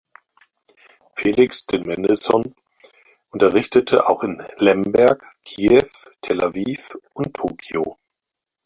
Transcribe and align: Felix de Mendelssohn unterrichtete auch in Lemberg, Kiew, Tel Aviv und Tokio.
Felix 1.13 1.67
de 1.67 1.77
Mendelssohn 1.79 2.55
unterrichtete 3.29 4.09
auch 4.09 4.23
in 4.23 4.43
Lemberg, 4.57 5.23
Kiew, 5.45 5.83
Tel 6.21 6.41
Aviv 6.43 6.97
und 7.13 7.35
Tokio. 7.35 7.99